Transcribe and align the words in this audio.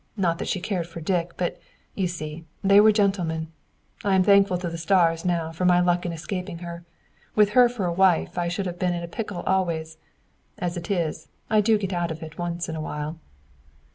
Not 0.17 0.39
that 0.39 0.47
she 0.47 0.59
cared 0.59 0.87
for 0.87 0.99
Dick; 0.99 1.33
but, 1.37 1.59
you 1.93 2.07
see, 2.07 2.43
they 2.63 2.79
were 2.81 2.91
gentlemen. 2.91 3.49
I 4.03 4.15
am 4.15 4.23
thankful 4.23 4.57
to 4.57 4.67
the 4.67 4.79
stars, 4.79 5.23
now, 5.23 5.51
for 5.51 5.63
my 5.63 5.79
luck 5.79 6.07
in 6.07 6.11
escaping 6.11 6.57
her. 6.57 6.83
With 7.35 7.51
her 7.51 7.69
for 7.69 7.85
a 7.85 7.93
wife, 7.93 8.35
I 8.35 8.47
should 8.47 8.65
have 8.65 8.79
been 8.79 8.95
in 8.95 9.03
a 9.03 9.07
pickle 9.07 9.43
always; 9.43 9.99
as 10.57 10.75
it 10.75 10.89
is, 10.89 11.27
I 11.51 11.61
do 11.61 11.77
get 11.77 11.93
out 11.93 12.09
of 12.09 12.23
it 12.23 12.39
once 12.39 12.67
in 12.67 12.75
a 12.75 12.81
while." 12.81 13.19